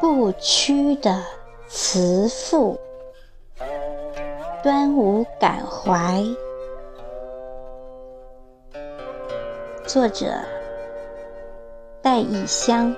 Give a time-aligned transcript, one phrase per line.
[0.00, 1.22] 不屈的
[1.68, 2.78] 慈父，
[4.62, 6.22] 端午感怀。
[9.86, 10.26] 作者：
[12.02, 12.94] 戴以香。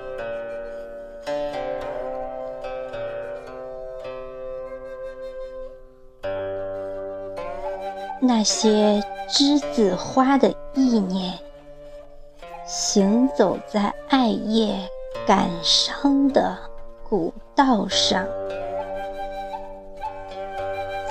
[8.19, 11.33] 那些栀子花的意念，
[12.65, 14.75] 行走在艾叶
[15.25, 16.57] 感伤的。
[17.09, 18.25] 古道上，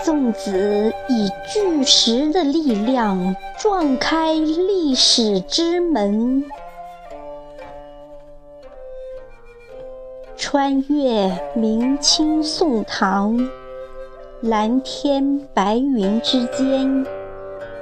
[0.04, 6.44] 粽子以巨石的力量撞开历史之门，
[10.36, 13.38] 穿越明清宋唐，
[14.40, 17.06] 蓝天白云之间，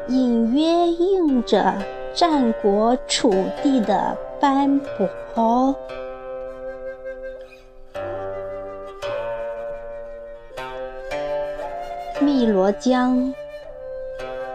[0.08, 1.74] 隐约映着
[2.14, 4.78] 战国楚地的斑
[5.34, 5.74] 驳。
[12.30, 13.34] 汨罗江，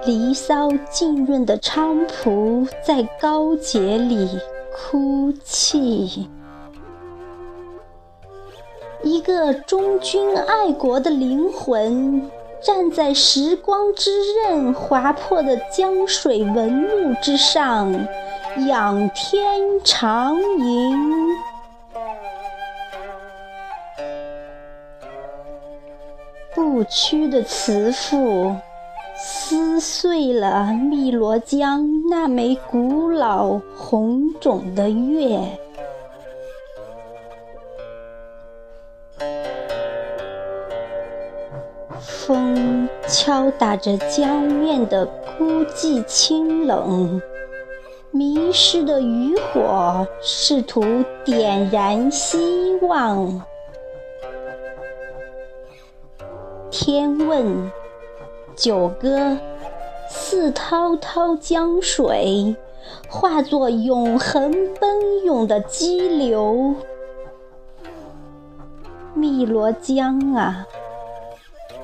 [0.06, 4.30] 离骚浸润的菖蒲在高洁里
[4.74, 6.30] 哭泣。
[9.04, 17.94] 一个忠君爱国的灵魂，站在时光之刃划破的江水纹路之上，
[18.70, 20.96] 仰天长吟。
[26.86, 28.56] 屈的慈父，
[29.16, 35.40] 撕碎了汨罗江那枚古老红肿的月。
[41.98, 45.06] 风敲打着江面的
[45.38, 47.22] 孤寂清冷，
[48.12, 50.84] 迷失的渔火试图
[51.24, 52.38] 点燃希
[52.82, 53.42] 望。
[56.78, 57.72] 天问，
[58.54, 59.38] 九歌，
[60.10, 62.54] 似滔滔江水，
[63.08, 66.76] 化作永恒奔涌的激流。
[69.16, 70.68] 汨罗江啊，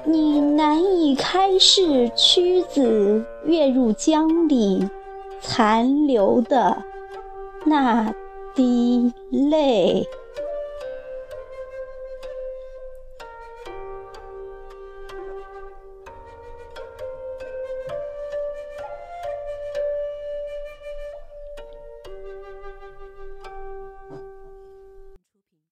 [0.03, 4.89] 你难以开释屈子跃入江里
[5.39, 6.83] 残留的
[7.63, 8.13] 那
[8.53, 10.05] 滴泪。